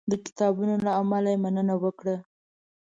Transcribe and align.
د 0.11 0.13
کتابونو 0.25 0.75
له 0.85 0.91
امله 1.01 1.29
یې 1.33 1.41
مننه 1.43 1.75
وکړه. 1.83 2.15